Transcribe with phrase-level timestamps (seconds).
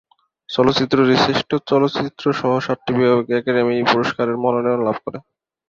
[0.49, 5.17] চলচ্চিত্রটি শ্রেষ্ঠ চলচ্চিত্রসহ সাতটি বিভাগে একাডেমি পুরস্কারের মনোনয়ন লাভ করে।